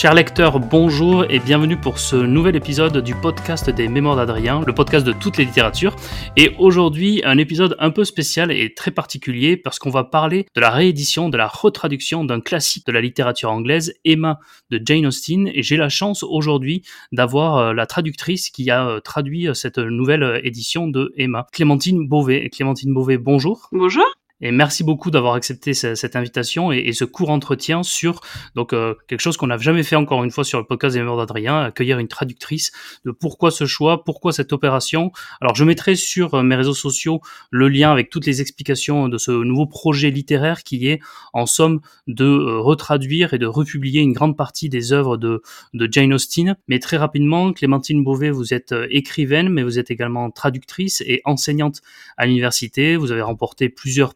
[0.00, 4.72] Chers lecteurs, bonjour et bienvenue pour ce nouvel épisode du podcast des Mémoires d'Adrien, le
[4.72, 5.96] podcast de toutes les littératures.
[6.36, 10.60] Et aujourd'hui, un épisode un peu spécial et très particulier parce qu'on va parler de
[10.60, 14.38] la réédition, de la retraduction d'un classique de la littérature anglaise, Emma
[14.70, 15.50] de Jane Austen.
[15.52, 19.78] Et j'ai la chance aujourd'hui d'avoir euh, la traductrice qui a euh, traduit euh, cette
[19.78, 22.48] nouvelle édition de Emma, Clémentine Beauvais.
[22.50, 23.68] Clémentine Beauvais, bonjour.
[23.72, 24.06] Bonjour.
[24.40, 28.20] Et merci beaucoup d'avoir accepté cette invitation et, ce court entretien sur
[28.54, 31.00] donc euh, quelque chose qu'on n'a jamais fait encore une fois sur le podcast des
[31.00, 32.72] mémoires d'Adrien, accueillir une traductrice
[33.04, 35.10] de pourquoi ce choix, pourquoi cette opération.
[35.40, 39.18] Alors je mettrai sur euh, mes réseaux sociaux le lien avec toutes les explications de
[39.18, 41.00] ce nouveau projet littéraire qui est
[41.32, 45.42] en somme de euh, retraduire et de republier une grande partie des œuvres de,
[45.90, 46.56] Jane Austen.
[46.68, 51.80] Mais très rapidement, Clémentine Beauvais, vous êtes écrivaine, mais vous êtes également traductrice et enseignante
[52.16, 52.96] à l'université.
[52.96, 54.14] Vous avez remporté plusieurs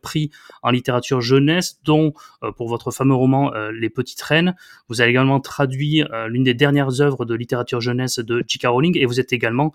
[0.63, 4.55] en littérature jeunesse, dont euh, pour votre fameux roman euh, Les Petites Reines.
[4.89, 8.67] Vous avez également traduit euh, l'une des dernières œuvres de littérature jeunesse de J.K.
[8.67, 9.73] Rowling et vous êtes également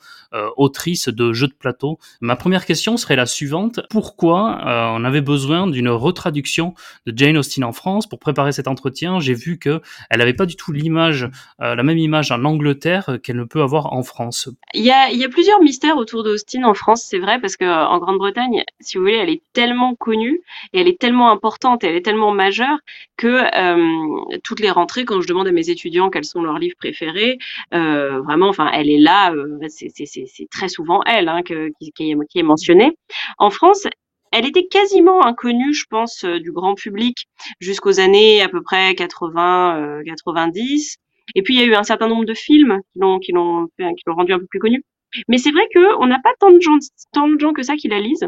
[0.56, 2.00] autrice de jeux de plateau.
[2.22, 3.80] Ma première question serait la suivante.
[3.90, 4.60] Pourquoi
[4.96, 6.74] on avait besoin d'une retraduction
[7.06, 10.46] de Jane Austen en France Pour préparer cet entretien, j'ai vu que elle n'avait pas
[10.46, 14.50] du tout l'image, la même image en Angleterre qu'elle ne peut avoir en France.
[14.74, 17.58] Il y a, il y a plusieurs mystères autour d'Austin en France, c'est vrai, parce
[17.58, 20.27] qu'en Grande-Bretagne, si vous voulez, elle est tellement connue
[20.74, 22.78] et elle est tellement importante et elle est tellement majeure
[23.18, 26.76] que euh, toutes les rentrées, quand je demande à mes étudiants quels sont leurs livres
[26.78, 27.38] préférés,
[27.74, 32.98] euh, vraiment, enfin, elle est là, euh, c'est très souvent elle hein, qui, est, mentionnée.
[33.38, 33.88] En France,
[34.32, 37.28] elle était quasiment inconnue, je pense, du grand public
[37.60, 40.98] jusqu'aux années à peu près 80, 90.
[41.36, 43.68] Et puis il y a eu un certain nombre de films qui l'ont qui l'ont
[43.78, 44.84] qui l'ont rendu un peu plus connue.
[45.28, 46.78] Mais c'est vrai qu'on n'a pas tant de, gens,
[47.14, 48.28] tant de gens que ça qui la lisent.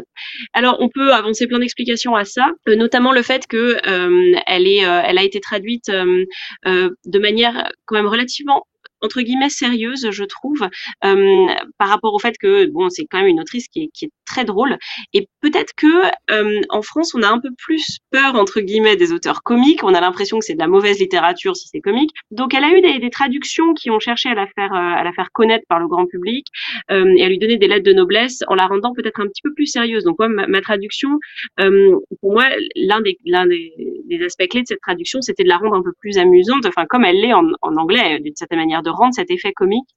[0.52, 4.84] Alors, on peut avancer plein d'explications à ça, euh, notamment le fait que euh, est,
[4.84, 8.64] euh, elle a été traduite de manière quand même relativement
[9.02, 10.68] entre guillemets sérieuse, je trouve,
[11.00, 14.10] par rapport au fait que bon, c'est quand même une autrice qui est, qui est
[14.26, 14.78] très drôle.
[15.12, 16.10] Et peut-être que
[16.70, 19.82] en France, on a un peu plus peur entre guillemets des auteurs comiques.
[19.84, 22.10] On a l'impression que c'est de la mauvaise littérature si c'est comique.
[22.30, 25.12] Donc, elle a eu des, traductions qui ont cherché à la faire, euh, à la
[25.12, 26.46] faire connaître par le grand public
[26.88, 29.52] et à lui donner des lettres de noblesse en la rendant peut-être un petit peu
[29.54, 30.04] plus sérieuse.
[30.04, 31.18] Donc, moi, ma, traduction,
[31.56, 32.46] pour moi,
[32.76, 33.72] l'un des, l'un des,
[34.24, 37.04] aspects clés de cette traduction, c'était de la rendre un peu plus amusante, enfin comme
[37.04, 39.88] elle l'est en, anglais, d'une certaine manière rendre cet effet comique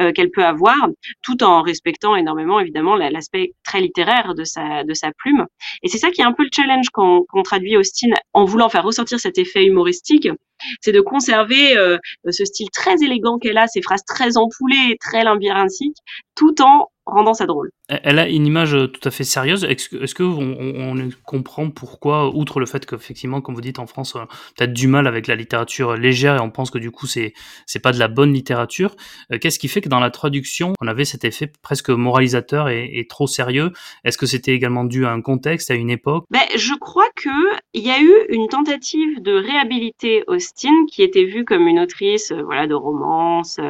[0.00, 0.76] euh, qu'elle peut avoir,
[1.22, 5.46] tout en respectant énormément évidemment l'aspect très littéraire de sa de sa plume.
[5.82, 8.68] Et c'est ça qui est un peu le challenge quand, on traduit Austin en voulant
[8.68, 10.28] faire ressortir cet effet humoristique,
[10.80, 11.98] c'est de conserver euh,
[12.30, 15.98] ce style très élégant qu'elle a, ces phrases très ampoulées, très labyrinthiques,
[16.36, 17.70] tout en rendant ça drôle.
[17.88, 19.64] Elle a une image euh, tout à fait sérieuse.
[19.64, 24.20] Est-ce qu'on on, comprend pourquoi, outre le fait qu'effectivement, comme vous dites en France, on
[24.20, 24.26] a
[24.56, 27.34] peut-être du mal avec la littérature légère et on pense que du coup c'est
[27.66, 28.96] c'est pas de la bonne littérature.
[29.32, 33.06] Euh, qu'est-ce qui fait que dans la traduction, on avait cet effet presque moralisateur et,
[33.08, 33.70] trop sérieux?
[34.04, 36.24] Est-ce que c'était également dû à un contexte, à une époque?
[36.30, 37.28] Ben, je crois que
[37.74, 42.32] il y a eu une tentative de réhabiliter Austin, qui était vue comme une autrice,
[42.32, 43.60] euh, voilà, de romance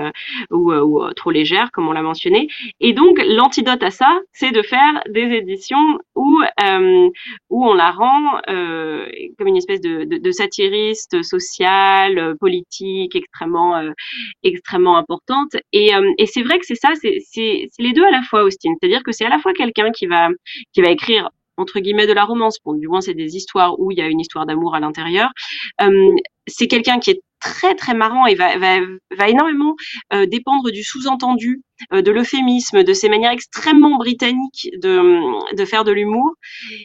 [0.51, 2.49] ou, ou trop légère, comme on l'a mentionné,
[2.81, 7.08] et donc l'antidote à ça, c'est de faire des éditions où euh,
[7.50, 9.06] où on la rend euh,
[9.38, 13.92] comme une espèce de, satiriste social, politique, extrêmement euh,
[14.42, 15.56] extrêmement importante.
[15.72, 18.72] Et, euh, c'est vrai que c'est ça, c'est les deux à la fois, Austin.
[18.80, 20.28] C'est-à-dire que c'est à la fois quelqu'un qui va
[20.72, 22.58] qui va écrire entre guillemets de la romance.
[22.66, 25.30] Du moins c'est des histoires où il y a une histoire d'amour à l'intérieur.
[25.82, 26.10] Euh,
[26.46, 28.81] c'est quelqu'un qui est très très marrant et va, va,
[29.16, 29.77] va énormément
[30.12, 31.62] euh, dépendre du sous-entendu,
[31.93, 36.33] euh, de l'euphémisme, de ces manières extrêmement britanniques de, de faire de l'humour,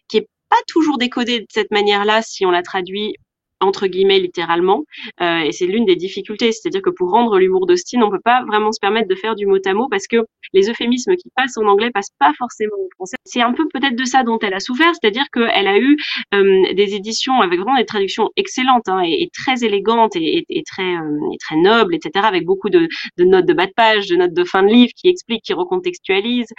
[0.09, 3.15] qui est pas toujours décodé de cette manière-là si on la traduit
[3.59, 4.83] entre guillemets littéralement.
[5.21, 8.43] Euh, et c'est l'une des difficultés, c'est-à-dire que pour rendre l'humour d'Austin, on peut pas
[8.45, 10.17] vraiment se permettre de faire du mot à mot parce que
[10.53, 13.17] les euphémismes qui passent en anglais passent pas forcément en français.
[13.25, 15.97] C'est un peu peut-être de ça dont elle a souffert, c'est-à-dire qu'elle a eu
[16.33, 21.33] euh, des éditions avec vraiment des traductions excellentes hein, et, très élégantes et, très euh,
[21.33, 22.87] et très nobles, etc., avec beaucoup de,
[23.17, 25.53] de, notes de bas de page, de notes de fin de livre qui expliquent, qui
[25.53, 26.53] recontextualisent.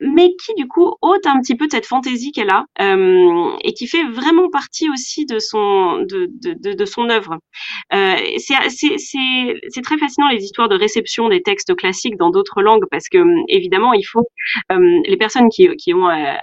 [0.00, 3.72] Mais qui du coup ôte un petit peu de cette fantaisie qu'elle a euh, et
[3.72, 7.38] qui fait vraiment partie aussi de son de, de, de, son œuvre.
[7.92, 13.08] Euh, c'est très fascinant les histoires de réception des textes classiques dans d'autres langues parce
[13.08, 13.18] que
[13.48, 14.26] évidemment il faut
[14.72, 16.34] euh, les personnes qui, qui ont euh,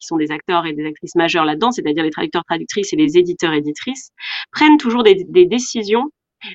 [0.00, 3.18] qui sont des acteurs et des actrices majeures là-dedans, c'est-à-dire les traducteurs, traductrices et les
[3.18, 4.10] éditeurs, éditrices,
[4.52, 6.10] prennent toujours des, des décisions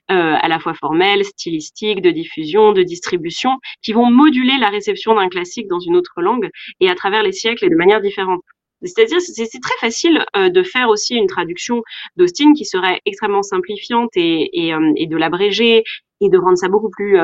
[0.07, 3.51] à la fois formelles, stylistiques, de diffusion, de distribution,
[3.81, 6.50] qui vont moduler la réception d'un classique dans une autre langue
[6.80, 8.41] et à travers les siècles et de manière différente.
[8.85, 11.83] C'est-à-dire, c'est très facile de faire aussi une traduction
[12.18, 15.83] d'Austin qui serait extrêmement simplifiante et, et, et de l'abréger
[16.19, 17.18] et de rendre ça beaucoup plus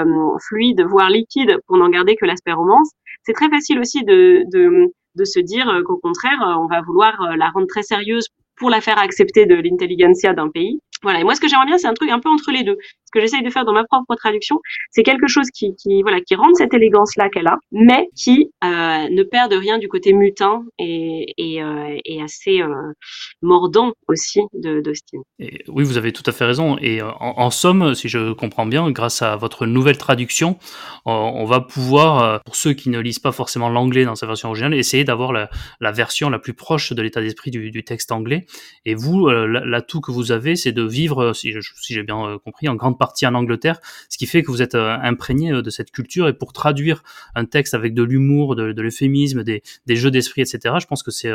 [0.47, 2.91] fluide, voire liquide, pour n'en garder que l'aspect romance.
[3.23, 7.49] C'est très facile aussi de, de, de se dire qu'au contraire, on va vouloir la
[7.49, 10.79] rendre très sérieuse pour la faire accepter de l'intelligentsia d'un pays.
[11.01, 11.19] Voilà.
[11.21, 12.77] Et moi, ce que j'aimerais bien, c'est un truc un peu entre les deux.
[13.09, 14.59] Ce que j'essaye de faire dans ma propre traduction,
[14.91, 18.67] c'est quelque chose qui, qui, voilà, qui rende cette élégance-là qu'elle a, mais qui euh,
[19.09, 22.93] ne perd de rien du côté mutin et, euh, assez euh,
[23.41, 25.17] mordant aussi d'Austin.
[25.39, 26.77] Oui, vous avez tout à fait raison.
[26.81, 30.59] Et en, somme, si je comprends bien, grâce à votre nouvelle traduction,
[31.05, 34.75] on, va pouvoir, pour ceux qui ne lisent pas forcément l'anglais dans sa version originale,
[34.75, 35.49] essayer d'avoir la,
[35.91, 38.45] version la plus proche de l'état d'esprit du, texte anglais.
[38.85, 42.75] Et vous, l'atout que vous avez, c'est de vivre, si, si j'ai bien compris, en
[42.75, 43.79] grande partie en Angleterre,
[44.09, 46.27] ce qui fait que vous êtes imprégné de cette culture.
[46.27, 47.03] Et pour traduire
[47.35, 51.01] un texte avec de l'humour, de, de l'euphémisme, des, des, jeux d'esprit, etc., je pense
[51.01, 51.33] que c'est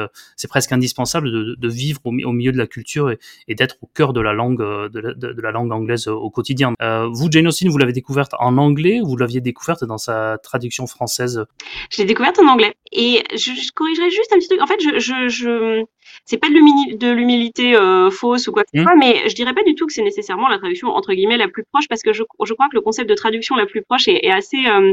[0.49, 3.19] presque indispensable de, de vivre au, au, milieu de la culture et,
[3.49, 6.75] et d'être au cœur de la langue, de la, de, la langue anglaise au quotidien.
[6.82, 10.38] Euh, vous, Jane Austen, vous l'avez découverte en anglais ou vous l'aviez découverte dans sa
[10.43, 11.44] traduction française?
[11.90, 12.75] Je l'ai découverte en anglais.
[12.93, 14.60] Et je, je corrigerai juste un petit truc.
[14.60, 15.84] En fait, je, je, je
[16.25, 18.82] c'est pas de l'humilité euh, fausse ou quoi que ce mmh.
[18.82, 21.49] soit, mais je dirais pas du tout que c'est nécessairement la traduction entre guillemets la
[21.55, 24.06] plus proche, parce que je, je crois que le concept de traduction la plus proche
[24.09, 24.93] est, est assez euh,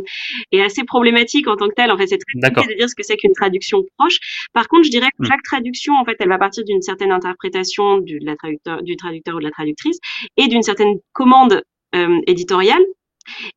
[0.51, 1.89] est assez problématique en tant que tel.
[1.91, 4.17] En fait, c'est très compliqué de dire ce que c'est qu'une traduction proche.
[4.53, 5.29] Par contre, je dirais que mmh.
[5.29, 8.95] chaque traduction, en fait, elle va partir d'une certaine interprétation du, de la traducteur, du
[8.95, 9.99] traducteur ou de la traductrice
[10.37, 11.63] et d'une certaine commande
[11.95, 12.83] euh, éditoriale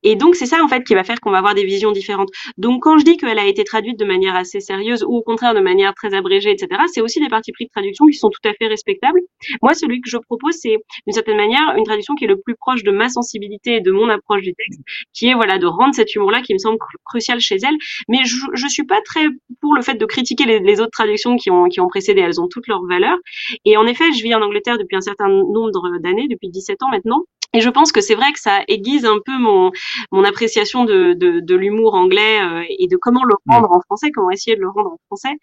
[0.03, 2.31] et donc, c'est ça, en fait, qui va faire qu'on va avoir des visions différentes.
[2.59, 5.55] Donc, quand je dis qu'elle a été traduite de manière assez sérieuse ou au contraire
[5.55, 8.49] de manière très abrégée, etc., c'est aussi des parties pris de traduction qui sont tout
[8.49, 9.21] à fait respectables.
[9.63, 10.77] Moi, celui que je propose, c'est
[11.07, 13.91] d'une certaine manière une traduction qui est le plus proche de ma sensibilité et de
[13.91, 14.81] mon approche du texte,
[15.13, 17.77] qui est, voilà, de rendre cet humour-là qui me semble crucial chez elle.
[18.09, 19.27] Mais je, je suis pas très
[19.61, 22.21] pour le fait de critiquer les, les, autres traductions qui ont, qui ont précédé.
[22.21, 23.19] Elles ont toutes leurs valeurs.
[23.65, 26.89] Et en effet, je vis en Angleterre depuis un certain nombre d'années, depuis 17 ans
[26.91, 27.25] maintenant.
[27.55, 29.71] Et je pense que c'est vrai que ça aiguise un peu mon,
[30.13, 34.11] mon appréciation de, de, de l'humour anglais euh, et de comment le rendre en français,
[34.11, 35.37] comment essayer de le rendre en français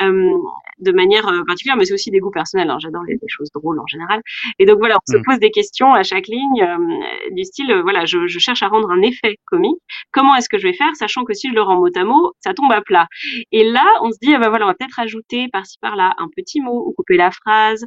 [0.00, 0.32] euh,
[0.78, 2.70] de manière euh, particulière, mais c'est aussi des goûts personnels.
[2.70, 2.78] Hein.
[2.80, 4.20] J'adore les, choses drôles en général.
[4.58, 8.04] Et donc voilà, on se pose des questions à chaque ligne euh, du style, voilà,
[8.04, 9.78] je, je, cherche à rendre un effet comique.
[10.12, 12.32] Comment est-ce que je vais faire, sachant que si je le rends mot à mot,
[12.40, 13.06] ça tombe à plat.
[13.52, 16.28] Et là, on se dit, ah ben voilà, on va peut-être ajouter par-ci par-là un
[16.36, 17.84] petit mot ou couper la phrase.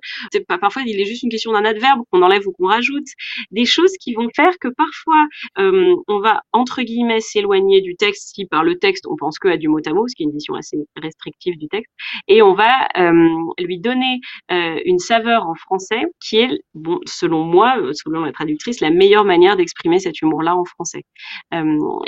[0.47, 3.07] Parfois, il est juste une question d'un adverbe qu'on enlève ou qu'on rajoute.
[3.51, 5.25] Des choses qui vont faire que parfois
[5.57, 9.47] euh, on va entre guillemets s'éloigner du texte si par le texte on pense que
[9.47, 11.91] à du mot à mot, ce qui est une vision assez restrictive du texte,
[12.27, 13.29] et on va euh,
[13.59, 14.19] lui donner
[14.51, 19.25] euh, une saveur en français qui est, bon, selon moi, selon la traductrice, la meilleure
[19.25, 21.03] manière d'exprimer cet humour-là en français.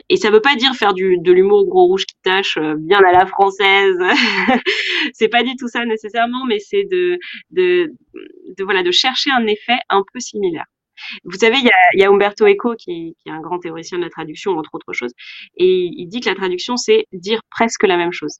[0.09, 3.25] Et ça veut pas dire faire de l'humour gros rouge qui tâche bien à la
[3.25, 3.97] française.
[5.13, 7.17] c'est pas du tout ça nécessairement, mais c'est de,
[7.51, 7.93] de
[8.63, 10.65] voilà de chercher un effet un peu similaire.
[11.23, 13.97] Vous savez, il y a, y a Umberto Eco, qui, qui, est un grand théoricien
[13.97, 15.11] de la traduction, entre autres choses,
[15.57, 18.37] et il dit que la traduction, c'est dire presque la même chose.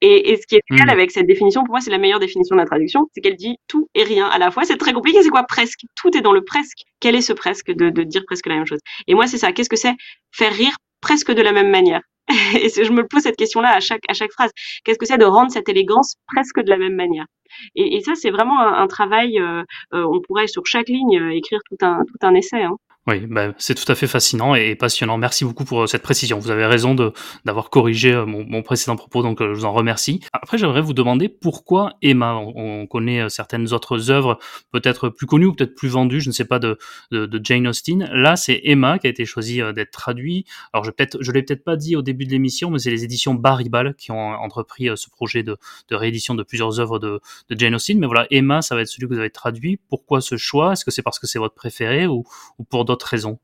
[0.00, 0.90] Et, et ce qui est génial mmh.
[0.90, 3.56] avec cette définition, pour moi, c'est la meilleure définition de la traduction, c'est qu'elle dit
[3.68, 4.64] tout et rien à la fois.
[4.64, 5.80] C'est très compliqué, c'est quoi presque?
[5.96, 6.78] Tout est dans le presque.
[7.00, 8.78] Quel est ce presque de, de dire presque la même chose?
[9.06, 9.52] Et moi, c'est ça.
[9.52, 9.94] Qu'est-ce que c'est?
[10.32, 12.00] Faire rire presque de la même manière.
[12.60, 14.50] et je me pose cette question-là à chaque, à chaque phrase.
[14.84, 17.26] Qu'est-ce que c'est de rendre cette élégance presque de la même manière?
[17.74, 19.38] Et, ça, c'est vraiment un, travail.
[19.38, 19.62] Euh,
[19.94, 22.62] euh, on pourrait sur chaque ligne euh, écrire tout un tout un essai.
[22.62, 22.76] Hein.
[23.08, 25.16] Oui, bah, c'est tout à fait fascinant et passionnant.
[25.16, 26.40] Merci beaucoup pour euh, cette précision.
[26.40, 27.12] Vous avez raison de
[27.44, 30.20] d'avoir corrigé euh, mon, mon, précédent propos, donc euh, je vous en remercie.
[30.32, 32.34] Après, j'aimerais vous demander pourquoi Emma?
[32.34, 34.38] On, connaît certaines autres œuvres,
[34.72, 36.78] peut-être plus connues ou peut-être plus vendues, je ne sais pas, de,
[37.10, 38.08] de, de Jane Austen.
[38.12, 40.44] Là, c'est Emma qui a été choisi d'être traduit.
[40.72, 43.34] Alors, je je l'ai peut-être pas dit au début de l'émission, mais c'est les éditions
[43.34, 45.56] Barribal qui ont entrepris ce projet de,
[45.88, 47.98] de réédition de plusieurs œuvres de, de Jane Austen.
[47.98, 49.78] Mais voilà, Emma, ça va être celui que vous avez traduit.
[49.88, 50.72] Pourquoi ce choix?
[50.72, 52.24] Est-ce que c'est parce que c'est votre préféré ou,
[52.58, 53.38] ou pour d'autres raisons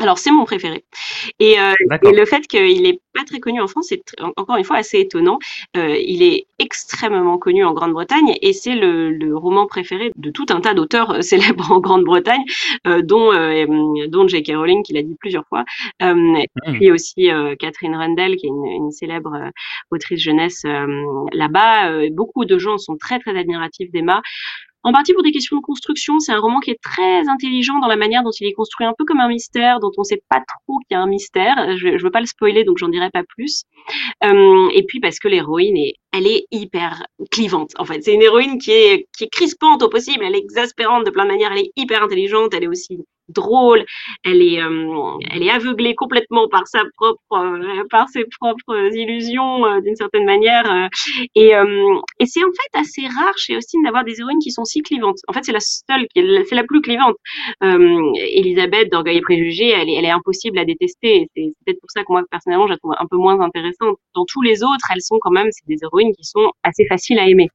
[0.00, 0.82] alors c'est mon préféré.
[1.38, 4.02] Et, euh, et le fait qu'il n'est pas très connu en France, c'est
[4.36, 5.38] encore une fois assez étonnant.
[5.76, 10.46] Euh, il est extrêmement connu en Grande-Bretagne et c'est le, le, roman préféré de tout
[10.48, 12.42] un tas d'auteurs euh, célèbres en Grande-Bretagne,
[12.86, 13.30] euh, dont,
[14.08, 14.52] dont J.K.
[14.56, 15.64] Rowling, qui l'a dit plusieurs fois,
[16.00, 16.36] mmh.
[16.36, 17.28] et puis aussi
[17.58, 19.50] Catherine Rundell, qui est une, une célèbre
[19.90, 20.62] autrice jeunesse
[21.32, 22.08] là-bas.
[22.10, 24.22] beaucoup de gens sont très très admiratifs d'Emma
[24.82, 26.18] en partie pour des questions de construction.
[26.20, 28.94] C'est un roman qui est très intelligent dans la manière dont il est construit, un
[28.96, 31.76] peu comme un mystère, dont on ne sait pas trop qu'il y a un mystère.
[31.76, 33.64] Je ne veux pas le spoiler, donc j'en dirai pas plus.
[34.24, 37.70] Euh, et puis parce que l'héroïne est, elle est hyper clivante.
[37.78, 40.24] En fait, c'est une héroïne qui est qui est crispante au possible.
[40.24, 41.52] Elle est exaspérante de plein de manières.
[41.52, 42.52] Elle est hyper intelligente.
[42.54, 42.98] Elle est aussi
[43.30, 43.84] drôle,
[44.24, 49.66] elle est, euh, elle est aveuglée complètement par sa propre, euh, par ses propres illusions
[49.66, 50.88] euh, d'une certaine manière.
[51.34, 51.52] et,
[52.18, 55.18] et c'est en fait assez rare chez Austin d'avoir des héroïnes qui sont si clivantes.
[55.28, 57.16] En fait, c'est la seule, c'est la plus clivante.
[57.62, 61.28] Elisabeth d'Orgueil et Préjugés, elle est, impossible à détester.
[61.36, 63.96] C'est peut-être pour ça que moi personnellement, je la trouve un peu moins intéressante.
[64.14, 67.18] Dans tous les autres, elles sont quand même, c'est des héroïnes qui sont assez faciles
[67.18, 67.48] à aimer.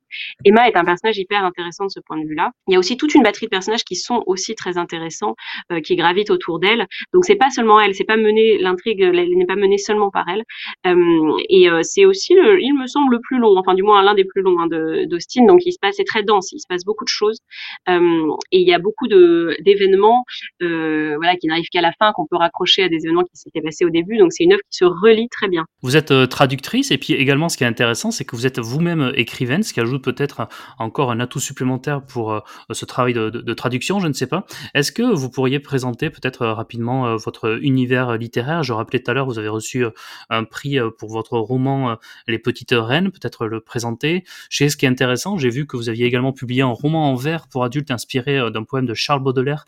[0.44, 2.52] Emma est un personnage hyper intéressant de ce point de vue-là.
[2.68, 5.36] Il y a aussi toute une batterie de personnages qui sont aussi très intéressants,
[5.72, 6.88] euh, qui gravitent autour d'elle.
[7.14, 10.44] Donc c'est pas seulement elle, c'est pas mené l'intrigue, n'est pas menée seulement par elle.
[10.88, 14.16] Euh, et euh, c'est aussi, il me semble, le plus long, enfin du moins l'un
[14.16, 15.46] des plus longs hein, d'Austin.
[15.46, 17.40] Donc il se passe, c'est très dense, il se passe beaucoup de choses
[17.88, 20.24] et il y a beaucoup d'événements,
[20.60, 23.86] voilà, qui n'arrivent qu'à la fin, qu'on peut raccrocher à des événements qui s'étaient passés
[23.86, 24.18] au début.
[24.18, 25.66] Donc c'est une œuvre qui se relie très bien.
[25.82, 29.12] Vous êtes traductrice et puis également ce qui est intéressant, c'est que vous êtes vous-même
[29.16, 30.48] écrivaine, ce qui ajoute peut-être
[30.80, 34.00] encore un atout supplémentaire pour ce travail de, traduction.
[34.00, 34.46] Je ne sais pas.
[34.74, 38.64] Est-ce que vous pourriez présenter peut-être euh, rapidement euh, votre univers littéraire?
[38.64, 39.92] Je rappelais tout à l'heure, vous avez reçu euh,
[40.30, 41.98] un prix pour votre roman
[42.28, 44.24] Les Petites Reines, peut-être le présenter.
[44.50, 47.16] Chez ce qui est intéressant, j'ai vu que vous aviez également publié un roman en
[47.16, 49.66] vers pour adultes inspiré d'un poème de Charles Baudelaire,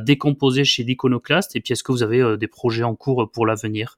[0.00, 1.56] décomposé chez l'Iconoclaste.
[1.56, 3.96] Et puis, est-ce que vous avez des projets en cours pour l'avenir?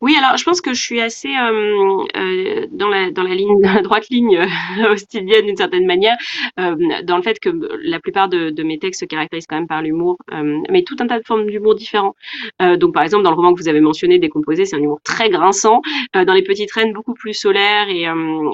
[0.00, 3.60] Oui, alors je pense que je suis assez euh, euh, dans, la, dans la ligne,
[3.60, 6.16] dans la droite ligne euh, austinienne d'une certaine manière,
[6.58, 7.50] euh, dans le fait que
[7.82, 10.18] la plupart de, de, mes textes se caractérisent quand même par l'humour,
[10.70, 12.14] mais tout un tas de formes d'humour différents.
[12.60, 15.30] Donc par exemple, dans le roman que vous avez mentionné, Décomposé, c'est un humour très
[15.30, 15.80] grinçant.
[16.14, 18.06] dans Les Petites Reines, beaucoup plus solaire et,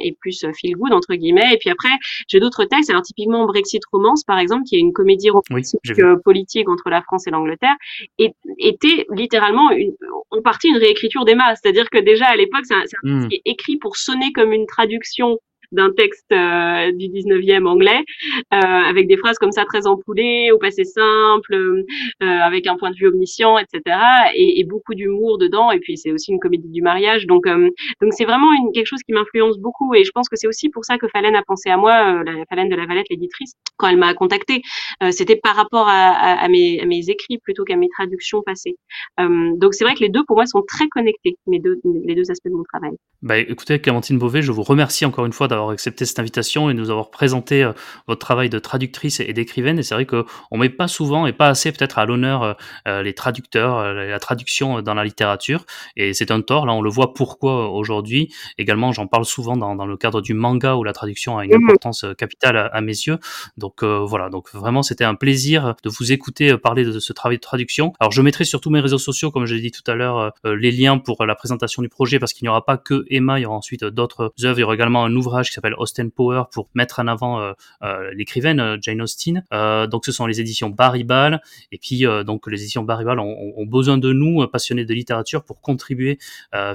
[0.04, 1.52] et plus feel good, entre guillemets.
[1.52, 1.88] Et puis après,
[2.28, 5.80] j'ai d'autres textes, alors typiquement Brexit Romance, par exemple, qui est une comédie romantique
[6.24, 7.74] politique entre la France et l'Angleterre,
[8.18, 9.94] et, était littéralement, une,
[10.34, 11.54] en partie, une réécriture écriture d'Emma.
[11.56, 13.28] C'est-à-dire que déjà à l'époque, c'est un, un mmh.
[13.28, 15.38] qui est écrit pour sonner comme une traduction
[15.74, 18.04] d'un texte euh, du 19e anglais,
[18.52, 21.82] euh, avec des phrases comme ça très empoulées, au passé simple, euh,
[22.20, 23.96] avec un point de vue omniscient, etc.
[24.34, 25.70] Et, beaucoup d'humour dedans.
[25.72, 27.26] Et puis c'est aussi une comédie du mariage.
[27.26, 29.94] Donc donc c'est vraiment quelque chose qui m'influence beaucoup.
[29.94, 32.44] Et je pense que c'est aussi pour ça que Falène a pensé à moi, la
[32.48, 34.62] Falène de la Valette, l'éditrice, quand elle m'a contactée.
[35.10, 38.76] C'était par rapport à, mes, écrits plutôt qu'à mes traductions passées.
[39.18, 42.30] donc c'est vrai que les deux pour moi sont très connectés, mes deux, les deux
[42.30, 42.96] aspects de mon travail.
[43.20, 46.74] Bah, écoutez, Clémentine Beauvais, je vous remercie encore une fois d'avoir accepté cette invitation et
[46.74, 47.72] nous avoir présenté euh,
[48.06, 49.78] votre travail de traductrice et d'écrivaine.
[49.78, 52.52] Et c'est vrai qu'on met pas souvent et pas assez peut-être à l'honneur euh,
[52.88, 55.64] euh, les traducteurs, la traduction dans la littérature.
[55.96, 56.66] Et c'est un tort.
[56.66, 58.32] Là, on le voit pourquoi aujourd'hui.
[58.58, 61.52] Également, j'en parle souvent dans, dans, le cadre du manga où la traduction a une
[61.52, 63.18] mmh importance capitale à, mes yeux.
[63.56, 64.28] Donc voilà.
[64.28, 67.92] Donc vraiment, c'était un plaisir de vous écouter parler de ce travail de traduction.
[68.00, 70.32] Alors, je mettrai sur tous mes réseaux sociaux, comme je l'ai dit tout à l'heure,
[70.44, 73.42] les liens pour la présentation du projet parce qu'il n'y aura pas que Emma, il
[73.42, 74.58] y aura ensuite d'autres œuvres.
[74.58, 77.52] Il y aura également un ouvrage qui s'appelle Austin Power pour mettre en avant euh,
[77.82, 79.42] euh, l'écrivaine euh, Jane Austen.
[79.90, 81.40] donc ce sont les éditions Barrybal
[81.72, 85.60] et puis donc les éditions Barrybal ont, ont, besoin de nous passionnés de littérature pour
[85.60, 86.18] contribuer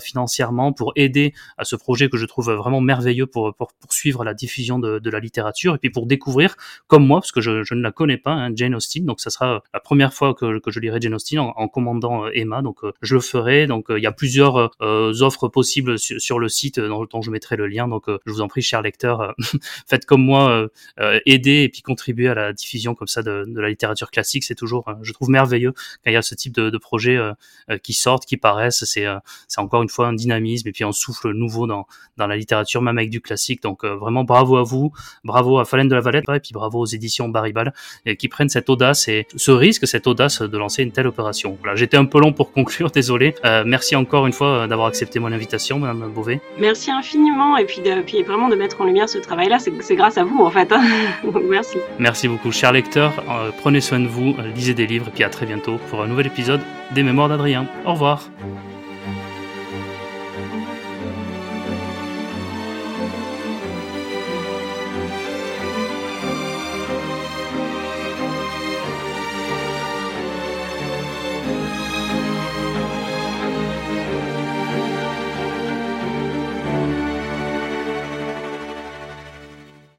[0.02, 4.34] financièrement, pour aider à ce projet que je trouve vraiment merveilleux pour, pour poursuivre la
[4.34, 6.56] diffusion de, la littérature et puis pour découvrir
[6.88, 9.06] comme moi parce que je, ne la connais pas hein, Jane Austen.
[9.06, 12.62] Donc ça sera la première fois que, je lirai Jane Austen en, commandant Emma.
[12.62, 13.68] Donc je le ferai.
[13.68, 17.56] Donc il y a plusieurs offres possibles sur, sur, le site dont, dont, je mettrai
[17.56, 17.88] le lien.
[17.88, 19.32] Donc je vous en prie cher lecteur, euh,
[19.88, 20.68] faites comme moi, euh,
[21.00, 24.44] euh, aider et puis contribuer à la diffusion comme ça de, la littérature classique.
[24.44, 25.74] C'est toujours, je trouve merveilleux
[26.04, 27.20] quand il y a ce type de, de projets
[27.84, 28.84] qui sortent, qui paraissent.
[28.86, 29.06] C'est,
[29.48, 31.88] c'est encore une fois un dynamisme et puis un souffle nouveau dans,
[32.18, 33.62] dans la littérature, même avec du classique.
[33.62, 34.92] Donc vraiment bravo à vous,
[35.24, 37.74] bravo à Falène de la Valette et puis bravo aux éditions Baribal
[38.18, 41.58] qui prennent cette audace et ce risque, cette audace de lancer une telle opération.
[41.60, 43.36] Voilà, j'étais un peu long pour conclure, désolé.
[43.66, 46.42] merci encore une fois d'avoir accepté mon invitation, Madame Beauvais.
[46.60, 50.24] Merci infiniment et puis, puis vraiment de mettre en lumière ce travail-là, c'est grâce à
[50.24, 50.72] vous en fait.
[50.72, 50.82] Hein.
[51.50, 51.78] Merci.
[51.98, 53.14] Merci beaucoup, chers lecteurs.
[53.30, 56.08] Euh, prenez soin de vous, lisez des livres, et puis à très bientôt pour un
[56.08, 57.68] nouvel épisode des Mémoires d'Adrien.
[57.86, 58.30] Au revoir.